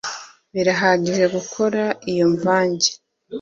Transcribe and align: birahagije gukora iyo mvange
birahagije 0.53 1.23
gukora 1.35 1.83
iyo 2.11 2.25
mvange 2.33 2.89